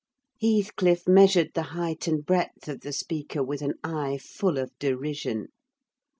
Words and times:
Heathcliff 0.41 1.07
measured 1.07 1.51
the 1.53 1.61
height 1.77 2.07
and 2.07 2.25
breadth 2.25 2.67
of 2.67 2.81
the 2.81 2.91
speaker 2.91 3.43
with 3.43 3.61
an 3.61 3.75
eye 3.83 4.17
full 4.17 4.57
of 4.57 4.71
derision. 4.79 5.49